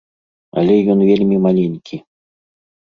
[0.61, 2.03] Але ён вельмі маленькі.